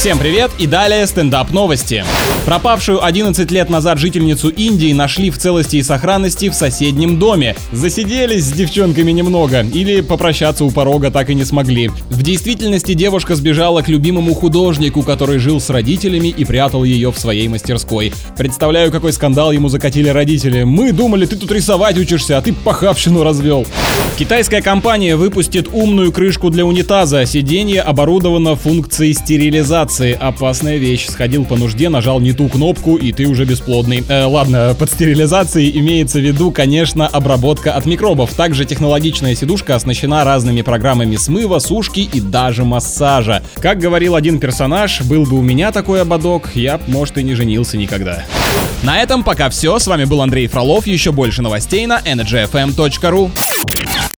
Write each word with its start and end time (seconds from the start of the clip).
Всем 0.00 0.18
привет 0.18 0.50
и 0.58 0.66
далее 0.66 1.06
стендап 1.06 1.50
новости. 1.50 2.06
Пропавшую 2.46 3.04
11 3.04 3.50
лет 3.50 3.68
назад 3.68 3.98
жительницу 3.98 4.48
Индии 4.48 4.94
нашли 4.94 5.28
в 5.28 5.36
целости 5.36 5.76
и 5.76 5.82
сохранности 5.82 6.48
в 6.48 6.54
соседнем 6.54 7.18
доме. 7.18 7.54
Засиделись 7.70 8.46
с 8.46 8.52
девчонками 8.52 9.10
немного 9.10 9.60
или 9.60 10.00
попрощаться 10.00 10.64
у 10.64 10.70
порога 10.70 11.10
так 11.10 11.28
и 11.28 11.34
не 11.34 11.44
смогли. 11.44 11.90
В 12.08 12.22
действительности 12.22 12.94
девушка 12.94 13.34
сбежала 13.34 13.82
к 13.82 13.88
любимому 13.88 14.32
художнику, 14.32 15.02
который 15.02 15.36
жил 15.36 15.60
с 15.60 15.68
родителями 15.68 16.28
и 16.28 16.46
прятал 16.46 16.82
ее 16.82 17.12
в 17.12 17.18
своей 17.18 17.48
мастерской. 17.48 18.10
Представляю, 18.38 18.90
какой 18.90 19.12
скандал 19.12 19.52
ему 19.52 19.68
закатили 19.68 20.08
родители. 20.08 20.62
Мы 20.62 20.92
думали, 20.92 21.26
ты 21.26 21.36
тут 21.36 21.52
рисовать 21.52 21.98
учишься, 21.98 22.38
а 22.38 22.40
ты 22.40 22.54
похабщину 22.54 23.22
развел. 23.22 23.66
Китайская 24.20 24.60
компания 24.60 25.16
выпустит 25.16 25.68
умную 25.72 26.12
крышку 26.12 26.50
для 26.50 26.66
унитаза. 26.66 27.24
Сиденье 27.24 27.80
оборудовано 27.80 28.54
функцией 28.54 29.14
стерилизации 29.14 30.12
опасная 30.12 30.76
вещь. 30.76 31.06
Сходил 31.08 31.46
по 31.46 31.56
нужде, 31.56 31.88
нажал 31.88 32.20
не 32.20 32.34
ту 32.34 32.50
кнопку, 32.50 32.96
и 32.96 33.12
ты 33.12 33.26
уже 33.26 33.46
бесплодный. 33.46 34.04
Э, 34.08 34.26
ладно, 34.26 34.76
под 34.78 34.90
стерилизацией 34.92 35.78
имеется 35.80 36.18
в 36.18 36.22
виду, 36.22 36.50
конечно, 36.50 37.06
обработка 37.06 37.72
от 37.72 37.86
микробов. 37.86 38.34
Также 38.34 38.66
технологичная 38.66 39.34
сидушка 39.34 39.74
оснащена 39.74 40.22
разными 40.22 40.60
программами 40.60 41.16
смыва, 41.16 41.58
сушки 41.58 42.00
и 42.00 42.20
даже 42.20 42.64
массажа. 42.64 43.42
Как 43.54 43.78
говорил 43.78 44.16
один 44.16 44.38
персонаж, 44.38 45.00
был 45.00 45.24
бы 45.24 45.38
у 45.38 45.42
меня 45.42 45.72
такой 45.72 46.02
ободок, 46.02 46.50
я 46.54 46.76
б, 46.76 46.84
может, 46.88 47.16
и 47.16 47.22
не 47.22 47.34
женился 47.34 47.78
никогда. 47.78 48.26
На 48.82 49.02
этом 49.02 49.22
пока 49.22 49.48
все. 49.50 49.78
С 49.78 49.86
вами 49.86 50.04
был 50.04 50.20
Андрей 50.20 50.46
Фролов. 50.46 50.86
Еще 50.86 51.10
больше 51.10 51.40
новостей 51.40 51.86
на 51.86 52.00
energyfm.ru. 52.00 53.30